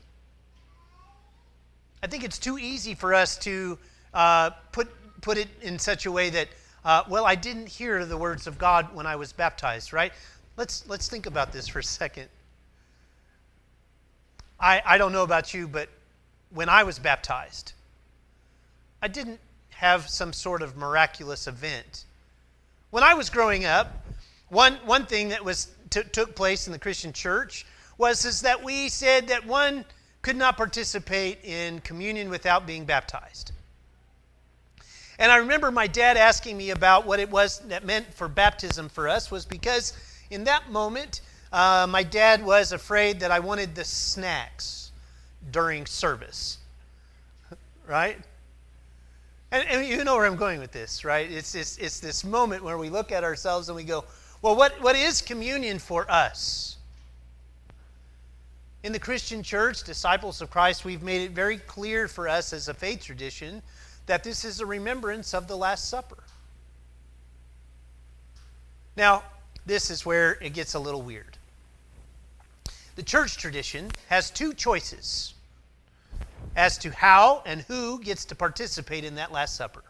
I 2.02 2.06
think 2.06 2.24
it's 2.24 2.38
too 2.38 2.58
easy 2.58 2.94
for 2.94 3.14
us 3.14 3.36
to 3.38 3.78
uh, 4.14 4.50
put, 4.72 4.88
put 5.20 5.38
it 5.38 5.48
in 5.62 5.78
such 5.78 6.06
a 6.06 6.12
way 6.12 6.30
that 6.30 6.48
uh, 6.86 7.02
well, 7.08 7.26
I 7.26 7.34
didn't 7.34 7.66
hear 7.66 8.06
the 8.06 8.16
words 8.16 8.46
of 8.46 8.58
God 8.58 8.94
when 8.94 9.06
I 9.06 9.16
was 9.16 9.32
baptized, 9.32 9.92
right? 9.92 10.12
Let's, 10.56 10.88
let's 10.88 11.08
think 11.08 11.26
about 11.26 11.52
this 11.52 11.66
for 11.66 11.80
a 11.80 11.82
second. 11.84 12.28
I, 14.60 14.80
I 14.86 14.96
don't 14.96 15.10
know 15.10 15.24
about 15.24 15.52
you, 15.52 15.66
but 15.66 15.88
when 16.50 16.68
I 16.68 16.84
was 16.84 17.00
baptized, 17.00 17.72
I 19.02 19.08
didn't 19.08 19.40
have 19.76 20.08
some 20.08 20.32
sort 20.32 20.62
of 20.62 20.76
miraculous 20.76 21.46
event. 21.46 22.04
When 22.90 23.02
I 23.02 23.14
was 23.14 23.28
growing 23.28 23.66
up, 23.66 24.06
one, 24.48 24.74
one 24.86 25.04
thing 25.04 25.28
that 25.28 25.44
was 25.44 25.68
t- 25.90 26.02
took 26.12 26.34
place 26.34 26.66
in 26.66 26.72
the 26.72 26.78
Christian 26.78 27.12
church 27.12 27.66
was 27.98 28.24
is 28.24 28.40
that 28.40 28.62
we 28.64 28.88
said 28.88 29.28
that 29.28 29.46
one 29.46 29.84
could 30.22 30.36
not 30.36 30.56
participate 30.56 31.44
in 31.44 31.80
communion 31.80 32.30
without 32.30 32.66
being 32.66 32.86
baptized. 32.86 33.52
And 35.18 35.30
I 35.30 35.36
remember 35.36 35.70
my 35.70 35.86
dad 35.86 36.16
asking 36.16 36.56
me 36.56 36.70
about 36.70 37.06
what 37.06 37.20
it 37.20 37.30
was 37.30 37.58
that 37.68 37.84
meant 37.84 38.12
for 38.14 38.28
baptism 38.28 38.88
for 38.88 39.08
us, 39.08 39.30
was 39.30 39.44
because 39.44 39.92
in 40.30 40.44
that 40.44 40.70
moment, 40.70 41.20
uh, 41.52 41.86
my 41.88 42.02
dad 42.02 42.44
was 42.44 42.72
afraid 42.72 43.20
that 43.20 43.30
I 43.30 43.40
wanted 43.40 43.74
the 43.74 43.84
snacks 43.84 44.90
during 45.50 45.86
service. 45.86 46.58
right? 47.86 48.18
And, 49.56 49.66
and, 49.70 49.86
you 49.86 50.04
know 50.04 50.16
where 50.16 50.26
I'm 50.26 50.36
going 50.36 50.60
with 50.60 50.72
this, 50.72 51.02
right? 51.02 51.32
It's, 51.32 51.54
it's, 51.54 51.78
it's 51.78 51.98
this 51.98 52.24
moment 52.24 52.62
where 52.62 52.76
we 52.76 52.90
look 52.90 53.10
at 53.10 53.24
ourselves 53.24 53.70
and 53.70 53.76
we 53.76 53.84
go, 53.84 54.04
well, 54.42 54.54
what, 54.54 54.78
what 54.82 54.96
is 54.96 55.22
communion 55.22 55.78
for 55.78 56.10
us? 56.10 56.76
In 58.82 58.92
the 58.92 58.98
Christian 58.98 59.42
church, 59.42 59.82
disciples 59.82 60.42
of 60.42 60.50
Christ, 60.50 60.84
we've 60.84 61.02
made 61.02 61.22
it 61.22 61.30
very 61.30 61.56
clear 61.56 62.06
for 62.06 62.28
us 62.28 62.52
as 62.52 62.68
a 62.68 62.74
faith 62.74 63.02
tradition 63.02 63.62
that 64.04 64.22
this 64.22 64.44
is 64.44 64.60
a 64.60 64.66
remembrance 64.66 65.32
of 65.32 65.48
the 65.48 65.56
Last 65.56 65.88
Supper. 65.88 66.22
Now, 68.94 69.22
this 69.64 69.90
is 69.90 70.04
where 70.04 70.32
it 70.42 70.52
gets 70.52 70.74
a 70.74 70.78
little 70.78 71.00
weird. 71.00 71.38
The 72.96 73.02
church 73.02 73.38
tradition 73.38 73.90
has 74.08 74.30
two 74.30 74.52
choices 74.52 75.32
as 76.56 76.78
to 76.78 76.90
how 76.90 77.42
and 77.44 77.60
who 77.62 78.00
gets 78.00 78.24
to 78.24 78.34
participate 78.34 79.04
in 79.04 79.16
that 79.16 79.30
Last 79.30 79.54
Supper. 79.54 79.84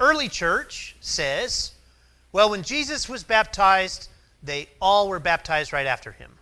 Early 0.00 0.28
church 0.28 0.96
says, 1.00 1.70
well, 2.32 2.50
when 2.50 2.64
Jesus 2.64 3.08
was 3.08 3.22
baptized, 3.22 4.08
they 4.42 4.68
all 4.82 5.08
were 5.08 5.20
baptized 5.20 5.72
right 5.72 5.86
after 5.86 6.10
him. 6.10 6.32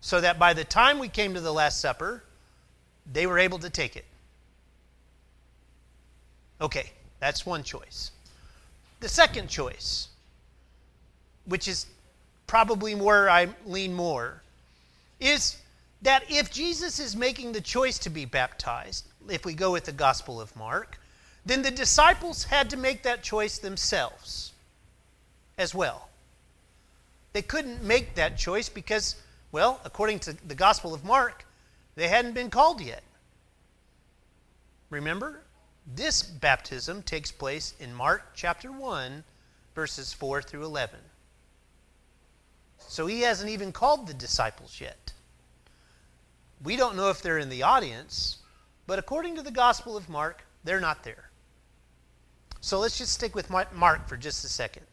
So 0.00 0.20
that 0.20 0.38
by 0.38 0.52
the 0.52 0.64
time 0.64 0.98
we 0.98 1.08
came 1.08 1.32
to 1.34 1.40
the 1.40 1.52
Last 1.52 1.80
Supper, 1.80 2.24
they 3.10 3.26
were 3.26 3.38
able 3.38 3.60
to 3.60 3.70
take 3.70 3.94
it. 3.96 4.04
Okay, 6.60 6.90
that's 7.20 7.46
one 7.46 7.62
choice. 7.62 8.10
The 8.98 9.08
second 9.08 9.48
choice, 9.48 10.08
which 11.44 11.68
is 11.68 11.86
probably 12.46 12.94
where 12.94 13.30
I 13.30 13.48
lean 13.64 13.94
more, 13.94 14.42
is 15.20 15.56
that 16.04 16.30
if 16.30 16.50
Jesus 16.50 17.00
is 17.00 17.16
making 17.16 17.52
the 17.52 17.60
choice 17.60 17.98
to 18.00 18.10
be 18.10 18.26
baptized, 18.26 19.06
if 19.28 19.44
we 19.44 19.54
go 19.54 19.72
with 19.72 19.84
the 19.84 19.92
Gospel 19.92 20.40
of 20.40 20.54
Mark, 20.54 21.00
then 21.46 21.62
the 21.62 21.70
disciples 21.70 22.44
had 22.44 22.70
to 22.70 22.76
make 22.76 23.02
that 23.02 23.22
choice 23.22 23.58
themselves 23.58 24.52
as 25.58 25.74
well. 25.74 26.08
They 27.32 27.42
couldn't 27.42 27.82
make 27.82 28.14
that 28.14 28.36
choice 28.36 28.68
because, 28.68 29.16
well, 29.50 29.80
according 29.84 30.20
to 30.20 30.34
the 30.46 30.54
Gospel 30.54 30.94
of 30.94 31.04
Mark, 31.04 31.46
they 31.96 32.08
hadn't 32.08 32.34
been 32.34 32.50
called 32.50 32.80
yet. 32.80 33.02
Remember? 34.90 35.40
This 35.86 36.22
baptism 36.22 37.02
takes 37.02 37.30
place 37.32 37.74
in 37.80 37.94
Mark 37.94 38.22
chapter 38.34 38.70
1, 38.70 39.24
verses 39.74 40.12
4 40.12 40.42
through 40.42 40.64
11. 40.64 40.98
So 42.78 43.06
he 43.06 43.22
hasn't 43.22 43.50
even 43.50 43.72
called 43.72 44.06
the 44.06 44.14
disciples 44.14 44.80
yet. 44.80 45.03
We 46.64 46.76
don't 46.76 46.96
know 46.96 47.10
if 47.10 47.22
they're 47.22 47.38
in 47.38 47.50
the 47.50 47.62
audience, 47.62 48.38
but 48.86 48.98
according 48.98 49.36
to 49.36 49.42
the 49.42 49.50
Gospel 49.50 49.96
of 49.96 50.08
Mark, 50.08 50.44
they're 50.64 50.80
not 50.80 51.04
there. 51.04 51.30
So 52.60 52.80
let's 52.80 52.96
just 52.96 53.12
stick 53.12 53.34
with 53.34 53.50
Mark 53.50 54.08
for 54.08 54.16
just 54.16 54.44
a 54.44 54.48
second. 54.48 54.86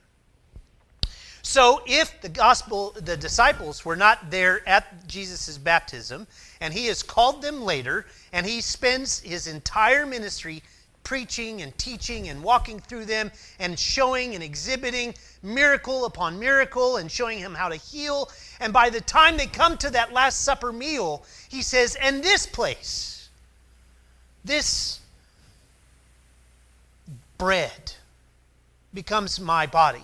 So 1.43 1.81
if 1.87 2.21
the 2.21 2.29
gospel 2.29 2.91
the 2.91 3.17
disciples 3.17 3.83
were 3.83 3.95
not 3.95 4.29
there 4.29 4.67
at 4.67 5.07
Jesus' 5.07 5.57
baptism 5.57 6.27
and 6.59 6.73
he 6.73 6.85
has 6.85 7.01
called 7.01 7.41
them 7.41 7.63
later 7.63 8.05
and 8.31 8.45
he 8.45 8.61
spends 8.61 9.19
his 9.21 9.47
entire 9.47 10.05
ministry 10.05 10.61
preaching 11.03 11.61
and 11.61 11.77
teaching 11.77 12.29
and 12.29 12.43
walking 12.43 12.79
through 12.79 13.05
them 13.05 13.31
and 13.59 13.77
showing 13.77 14.35
and 14.35 14.43
exhibiting 14.43 15.13
miracle 15.43 16.05
upon 16.05 16.39
miracle 16.39 16.97
and 16.97 17.11
showing 17.11 17.39
him 17.39 17.53
how 17.53 17.69
to 17.69 17.75
heal. 17.75 18.29
And 18.59 18.71
by 18.71 18.89
the 18.89 19.01
time 19.01 19.37
they 19.37 19.47
come 19.47 19.77
to 19.77 19.89
that 19.91 20.13
Last 20.13 20.41
Supper 20.41 20.71
meal, 20.71 21.23
he 21.49 21.61
says, 21.61 21.95
And 21.95 22.23
this 22.23 22.45
place, 22.45 23.29
this 24.45 24.99
bread 27.37 27.93
becomes 28.93 29.39
my 29.39 29.65
body. 29.65 30.03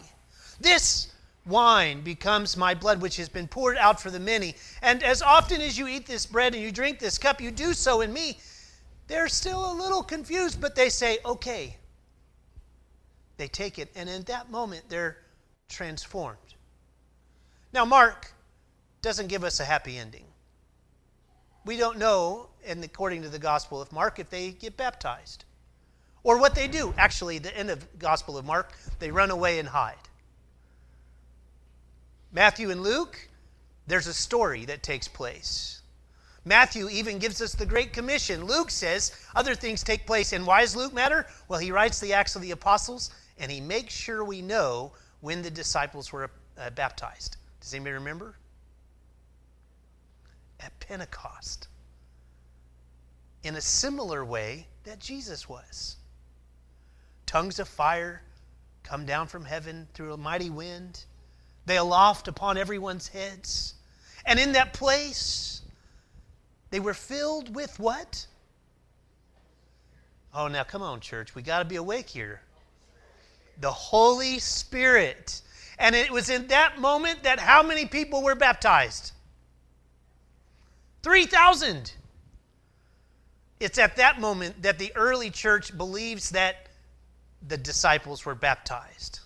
This 0.59 1.11
wine 1.45 2.01
becomes 2.01 2.57
my 2.57 2.73
blood, 2.73 3.01
which 3.01 3.17
has 3.17 3.29
been 3.29 3.47
poured 3.47 3.77
out 3.77 4.01
for 4.01 4.11
the 4.11 4.19
many. 4.19 4.55
And 4.81 5.03
as 5.03 5.21
often 5.21 5.61
as 5.61 5.77
you 5.77 5.87
eat 5.87 6.05
this 6.05 6.25
bread 6.25 6.53
and 6.53 6.63
you 6.63 6.71
drink 6.71 6.99
this 6.99 7.17
cup, 7.17 7.39
you 7.39 7.51
do 7.51 7.73
so 7.73 8.01
in 8.01 8.11
me 8.11 8.39
they're 9.07 9.29
still 9.29 9.71
a 9.71 9.73
little 9.73 10.03
confused, 10.03 10.59
but 10.59 10.75
they 10.75 10.89
say, 10.89 11.19
okay. 11.25 11.77
They 13.37 13.47
take 13.47 13.79
it, 13.79 13.89
and 13.95 14.09
in 14.09 14.23
that 14.23 14.51
moment, 14.51 14.83
they're 14.89 15.17
transformed. 15.69 16.37
Now, 17.73 17.85
Mark 17.85 18.31
doesn't 19.01 19.27
give 19.27 19.43
us 19.43 19.59
a 19.59 19.65
happy 19.65 19.97
ending. 19.97 20.25
we 21.65 21.77
don't 21.77 21.97
know, 21.97 22.47
and 22.65 22.83
according 22.83 23.21
to 23.23 23.29
the 23.29 23.39
Gospel 23.39 23.81
of 23.81 23.91
Mark, 23.91 24.19
if 24.19 24.29
they 24.29 24.51
get 24.51 24.77
baptized 24.77 25.43
or 26.23 26.39
what 26.39 26.55
they 26.55 26.67
do. 26.67 26.93
Actually, 26.97 27.39
the 27.39 27.55
end 27.55 27.69
of 27.69 27.99
Gospel 27.99 28.37
of 28.37 28.45
Mark, 28.45 28.73
they 28.99 29.11
run 29.11 29.31
away 29.31 29.59
and 29.59 29.67
hide. 29.69 29.95
Matthew 32.31 32.69
and 32.69 32.81
Luke, 32.83 33.29
there's 33.87 34.07
a 34.07 34.13
story 34.13 34.65
that 34.65 34.83
takes 34.83 35.07
place. 35.07 35.81
Matthew 36.47 36.87
even 36.89 37.19
gives 37.19 37.41
us 37.41 37.53
the 37.53 37.65
Great 37.65 37.93
Commission. 37.93 38.45
Luke 38.45 38.71
says 38.71 39.11
other 39.35 39.53
things 39.53 39.83
take 39.83 40.05
place. 40.05 40.33
And 40.33 40.47
why 40.47 40.61
does 40.61 40.75
Luke 40.75 40.93
matter? 40.93 41.27
Well, 41.47 41.59
he 41.59 41.71
writes 41.71 41.99
the 41.99 42.13
Acts 42.13 42.35
of 42.35 42.41
the 42.41 42.51
Apostles 42.51 43.11
and 43.37 43.51
he 43.51 43.59
makes 43.59 43.93
sure 43.93 44.23
we 44.23 44.41
know 44.41 44.93
when 45.21 45.41
the 45.41 45.51
disciples 45.51 46.11
were 46.11 46.31
uh, 46.57 46.69
baptized. 46.71 47.37
Does 47.61 47.73
anybody 47.73 47.93
remember? 47.93 48.35
At 50.59 50.79
Pentecost. 50.79 51.67
In 53.43 53.55
a 53.55 53.61
similar 53.61 54.23
way 54.25 54.67
that 54.85 54.99
Jesus 54.99 55.47
was. 55.49 55.97
Tongues 57.25 57.59
of 57.59 57.67
fire 57.67 58.23
come 58.83 59.05
down 59.05 59.27
from 59.27 59.43
heaven 59.43 59.87
through 59.93 60.13
a 60.13 60.17
mighty 60.17 60.49
wind. 60.49 61.03
They 61.65 61.77
aloft 61.77 62.29
upon 62.29 62.57
everyone's 62.57 63.09
heads. 63.09 63.73
And 64.25 64.39
in 64.39 64.53
that 64.53 64.73
place, 64.73 65.61
they 66.69 66.79
were 66.79 66.93
filled 66.93 67.55
with 67.55 67.79
what? 67.79 68.27
Oh, 70.33 70.47
now 70.47 70.63
come 70.63 70.81
on, 70.81 71.00
church. 71.00 71.36
We 71.36 71.41
got 71.41 71.59
to 71.59 71.65
be 71.65 71.77
awake 71.77 72.09
here. 72.09 72.41
The 73.59 73.71
Holy 73.71 74.39
Spirit. 74.39 75.41
And 75.79 75.95
it 75.95 76.12
was 76.12 76.29
in 76.29 76.47
that 76.47 76.79
moment 76.79 77.24
that 77.24 77.39
how 77.39 77.63
many 77.63 77.86
people 77.86 78.21
were 78.24 78.36
baptized? 78.36 79.13
3,000. 81.03 81.93
It's 83.59 83.77
at 83.77 83.95
that 83.95 84.19
moment 84.19 84.62
that 84.62 84.77
the 84.77 84.91
early 84.95 85.29
church 85.29 85.75
believes 85.75 86.31
that 86.31 86.67
the 87.47 87.57
disciples 87.57 88.25
were 88.25 88.36
baptized. 88.36 89.21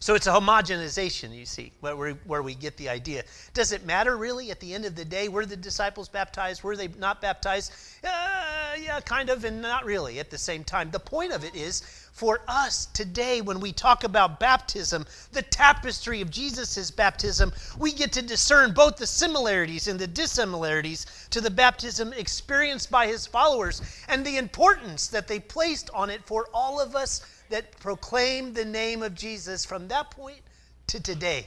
So 0.00 0.14
it's 0.14 0.26
a 0.26 0.32
homogenization, 0.32 1.34
you 1.34 1.46
see, 1.46 1.72
where 1.80 1.96
we, 1.96 2.10
where 2.24 2.42
we 2.42 2.54
get 2.54 2.76
the 2.76 2.88
idea. 2.88 3.24
Does 3.54 3.72
it 3.72 3.84
matter 3.84 4.16
really 4.16 4.50
at 4.50 4.60
the 4.60 4.74
end 4.74 4.84
of 4.84 4.94
the 4.94 5.04
day? 5.04 5.28
Were 5.28 5.46
the 5.46 5.56
disciples 5.56 6.08
baptized? 6.08 6.62
Were 6.62 6.76
they 6.76 6.88
not 6.88 7.20
baptized? 7.20 7.72
Uh, 8.04 8.74
yeah, 8.80 9.00
kind 9.00 9.30
of, 9.30 9.44
and 9.44 9.62
not 9.62 9.84
really 9.84 10.18
at 10.18 10.30
the 10.30 10.38
same 10.38 10.64
time. 10.64 10.90
The 10.90 10.98
point 10.98 11.32
of 11.32 11.44
it 11.44 11.54
is 11.54 11.82
for 12.12 12.40
us 12.46 12.86
today, 12.86 13.40
when 13.40 13.58
we 13.58 13.72
talk 13.72 14.04
about 14.04 14.38
baptism, 14.38 15.06
the 15.32 15.42
tapestry 15.42 16.20
of 16.20 16.30
Jesus' 16.30 16.90
baptism, 16.90 17.52
we 17.78 17.92
get 17.92 18.12
to 18.12 18.22
discern 18.22 18.72
both 18.72 18.96
the 18.96 19.06
similarities 19.06 19.88
and 19.88 19.98
the 19.98 20.06
dissimilarities 20.06 21.06
to 21.30 21.40
the 21.40 21.50
baptism 21.50 22.12
experienced 22.12 22.90
by 22.90 23.06
his 23.06 23.26
followers 23.26 23.80
and 24.08 24.24
the 24.24 24.36
importance 24.36 25.06
that 25.06 25.26
they 25.26 25.40
placed 25.40 25.90
on 25.94 26.10
it 26.10 26.24
for 26.26 26.48
all 26.52 26.80
of 26.80 26.94
us 26.94 27.22
that 27.52 27.78
proclaim 27.80 28.54
the 28.54 28.64
name 28.64 29.02
of 29.02 29.14
Jesus 29.14 29.62
from 29.62 29.86
that 29.88 30.10
point 30.10 30.40
to 30.86 30.98
today. 31.00 31.46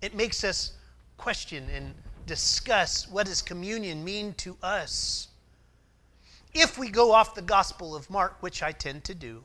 It 0.00 0.14
makes 0.14 0.44
us 0.44 0.72
question 1.16 1.66
and 1.74 1.92
discuss 2.24 3.08
what 3.10 3.26
does 3.26 3.42
communion 3.42 4.04
mean 4.04 4.34
to 4.34 4.56
us. 4.62 5.26
If 6.54 6.78
we 6.78 6.88
go 6.88 7.10
off 7.12 7.34
the 7.34 7.42
Gospel 7.42 7.96
of 7.96 8.08
Mark, 8.08 8.36
which 8.42 8.62
I 8.62 8.70
tend 8.70 9.02
to 9.04 9.14
do, 9.14 9.42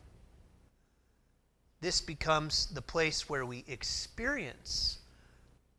this 1.82 2.00
becomes 2.00 2.68
the 2.68 2.82
place 2.84 3.28
where 3.28 3.48
we 3.48 3.64
experience 3.68 5.00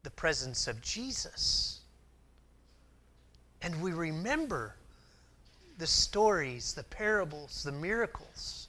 the 0.02 0.10
presence 0.10 0.66
of 0.66 0.82
Jesus. 0.82 1.82
And 3.62 3.80
we 3.80 3.92
remember 3.92 4.74
the 5.78 5.86
stories, 5.86 6.74
the 6.74 6.82
parables, 6.82 7.62
the 7.62 7.72
miracles, 7.72 8.68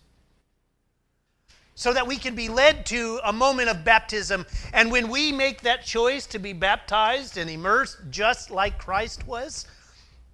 so 1.76 1.94
that 1.94 2.08
we 2.08 2.18
can 2.18 2.36
be 2.36 2.50
led 2.50 2.86
to 2.86 3.20
a 3.24 3.32
moment 3.32 3.70
of 3.70 3.86
baptism. 3.86 4.46
And 4.74 4.92
when 4.92 5.08
we 5.08 5.32
make 5.32 5.62
that 5.62 5.86
choice 5.86 6.26
to 6.28 6.40
be 6.40 6.54
baptized 6.54 7.38
and 7.38 7.50
immersed 7.50 7.98
just 8.10 8.52
like 8.52 8.78
Christ 8.78 9.26
was, 9.26 9.66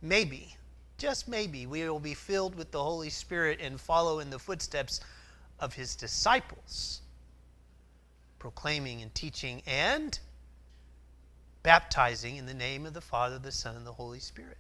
maybe, 0.02 0.56
just 0.98 1.28
maybe, 1.28 1.68
we 1.68 1.88
will 1.88 2.00
be 2.00 2.16
filled 2.16 2.56
with 2.56 2.72
the 2.72 2.84
Holy 2.84 3.12
Spirit 3.12 3.60
and 3.62 3.80
follow 3.80 4.20
in 4.20 4.30
the 4.32 4.40
footsteps 4.40 5.02
of 5.60 5.76
his 5.76 5.96
disciples, 5.96 7.02
proclaiming 8.40 9.02
and 9.02 9.14
teaching 9.14 9.62
and 9.68 10.20
baptizing 11.62 12.38
in 12.38 12.46
the 12.48 12.54
name 12.54 12.86
of 12.86 12.94
the 12.94 13.02
Father, 13.02 13.38
the 13.38 13.52
Son, 13.52 13.76
and 13.76 13.86
the 13.86 13.94
Holy 13.94 14.20
Spirit. 14.20 14.58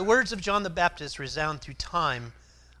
The 0.00 0.04
words 0.04 0.32
of 0.32 0.40
John 0.40 0.62
the 0.62 0.70
Baptist 0.70 1.18
resound 1.18 1.60
through 1.60 1.74
time. 1.74 2.32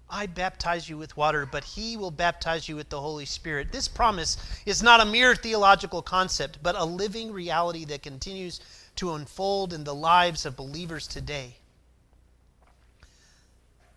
I 0.08 0.24
baptize 0.24 0.88
you 0.88 0.96
with 0.96 1.18
water, 1.18 1.44
but 1.44 1.64
he 1.64 1.94
will 1.94 2.10
baptize 2.10 2.66
you 2.66 2.76
with 2.76 2.88
the 2.88 3.02
Holy 3.02 3.26
Spirit. 3.26 3.72
This 3.72 3.88
promise 3.88 4.38
is 4.64 4.82
not 4.82 5.00
a 5.00 5.04
mere 5.04 5.36
theological 5.36 6.00
concept, 6.00 6.62
but 6.62 6.76
a 6.76 6.84
living 6.86 7.30
reality 7.30 7.84
that 7.84 8.02
continues 8.02 8.58
to 8.96 9.12
unfold 9.12 9.74
in 9.74 9.84
the 9.84 9.94
lives 9.94 10.46
of 10.46 10.56
believers 10.56 11.06
today. 11.06 11.56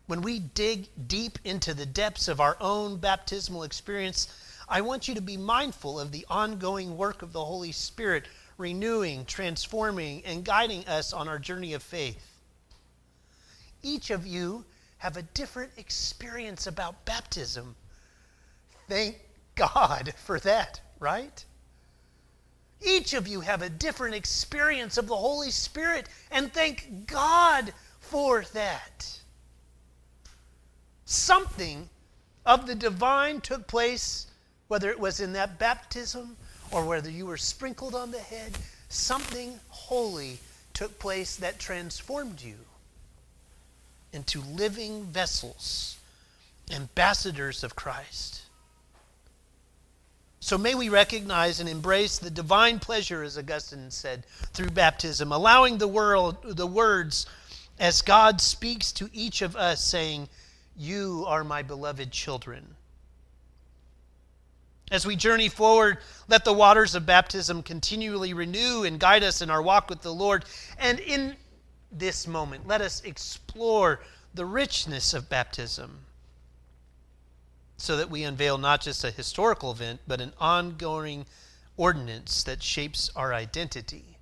When 0.08 0.22
we 0.22 0.40
dig 0.40 0.90
deep 1.08 1.40
into 1.46 1.74
the 1.74 1.86
depths 1.86 2.28
of 2.28 2.42
our 2.42 2.58
own 2.60 2.98
baptismal 2.98 3.64
experience, 3.64 4.28
I 4.68 4.82
want 4.82 5.08
you 5.08 5.16
to 5.16 5.22
be 5.22 5.38
mindful 5.38 5.98
of 5.98 6.12
the 6.12 6.26
ongoing 6.30 6.98
work 6.98 7.22
of 7.22 7.32
the 7.32 7.46
Holy 7.46 7.72
Spirit, 7.72 8.26
renewing, 8.58 9.24
transforming, 9.24 10.26
and 10.26 10.44
guiding 10.44 10.86
us 10.90 11.14
on 11.14 11.30
our 11.30 11.40
journey 11.40 11.74
of 11.74 11.82
faith 11.82 12.33
each 13.84 14.10
of 14.10 14.26
you 14.26 14.66
have 14.98 15.18
a 15.18 15.22
different 15.22 15.74
experience 15.78 16.66
about 16.66 17.06
baptism. 17.06 17.76
Thank 18.88 19.20
God 19.56 20.14
for 20.18 20.40
that, 20.40 20.80
right? 21.00 21.44
Each 22.82 23.14
of 23.14 23.28
you 23.28 23.42
have 23.42 23.62
a 23.62 23.70
different 23.70 24.16
experience 24.16 24.98
of 24.98 25.08
the 25.08 25.16
Holy 25.16 25.52
Spirit, 25.52 26.08
and 26.32 26.52
thank 26.52 27.06
God 27.06 27.74
for 28.00 28.46
that. 28.54 29.20
Something 31.06 31.90
of 32.46 32.66
the 32.66 32.76
divine 32.76 33.42
took 33.42 33.68
place, 33.68 34.28
whether 34.70 34.90
it 34.90 35.00
was 35.00 35.20
in 35.20 35.34
that 35.34 35.60
baptism 35.60 36.38
or 36.72 36.86
whether 36.86 37.10
you 37.10 37.26
were 37.26 37.38
sprinkled 37.38 37.94
on 37.94 38.12
the 38.12 38.20
head, 38.20 38.58
something 38.90 39.60
holy 39.70 40.40
took 40.74 40.98
place 40.98 41.36
that 41.36 41.60
transformed 41.60 42.42
you 42.42 42.56
into 44.14 44.42
living 44.42 45.06
vessels, 45.06 45.98
ambassadors 46.72 47.64
of 47.64 47.76
Christ. 47.76 48.44
So 50.40 50.58
may 50.58 50.76
we 50.76 50.90
recognize 50.90 51.60
and 51.60 51.70
embrace 51.70 52.18
the 52.18 52.30
divine 52.30 52.80
pleasure, 52.80 53.24
as 53.24 53.38
Augustine 53.38 53.90
said, 53.92 54.26
through 54.54 54.72
baptism, 54.72 55.32
allowing 55.32 55.78
the 55.78 55.88
world 55.88 56.38
the 56.44 56.68
words 56.68 57.26
as 57.80 58.02
God 58.02 58.40
speaks 58.40 58.92
to 58.94 59.10
each 59.14 59.42
of 59.42 59.56
us, 59.56 59.84
saying, 59.84 60.30
You 60.78 61.24
are 61.28 61.44
my 61.44 61.62
beloved 61.62 62.12
children. 62.12 62.76
As 64.92 65.08
we 65.08 65.16
journey 65.16 65.50
forward, 65.50 65.98
let 66.28 66.46
the 66.46 66.54
waters 66.54 66.94
of 66.94 67.06
baptism 67.06 67.64
continually 67.64 68.34
renew 68.34 68.84
and 68.84 69.00
guide 69.00 69.24
us 69.24 69.42
in 69.42 69.50
our 69.50 69.62
walk 69.62 69.90
with 69.90 70.02
the 70.02 70.14
Lord. 70.14 70.46
And 70.78 71.00
in 71.00 71.36
this 71.98 72.28
moment. 72.28 72.68
Let 72.68 72.82
us 72.82 73.02
explore 73.04 74.02
the 74.34 74.46
richness 74.46 75.14
of 75.14 75.30
baptism 75.30 76.00
so 77.78 77.98
that 77.98 78.10
we 78.10 78.24
unveil 78.24 78.58
not 78.58 78.82
just 78.82 79.04
a 79.04 79.12
historical 79.12 79.72
event, 79.72 80.00
but 80.08 80.22
an 80.22 80.34
ongoing 80.40 81.26
ordinance 81.76 82.44
that 82.44 82.64
shapes 82.64 83.12
our 83.16 83.34
identity. 83.34 84.18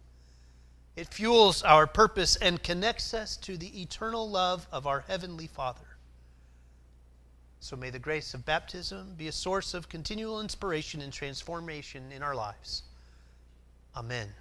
It 0.95 1.13
fuels 1.13 1.63
our 1.63 1.87
purpose 1.87 2.35
and 2.35 2.61
connects 2.61 3.13
us 3.13 3.37
to 3.37 3.57
the 3.57 3.81
eternal 3.81 4.29
love 4.29 4.67
of 4.71 4.87
our 4.87 5.01
Heavenly 5.01 5.47
Father. 5.47 5.97
So 7.59 7.75
may 7.75 7.91
the 7.91 7.99
grace 7.99 8.33
of 8.33 8.45
baptism 8.45 9.13
be 9.15 9.27
a 9.27 9.31
source 9.31 9.73
of 9.73 9.87
continual 9.87 10.41
inspiration 10.41 11.01
and 11.01 11.13
transformation 11.13 12.11
in 12.11 12.23
our 12.23 12.35
lives. 12.35 12.83
Amen. 13.95 14.33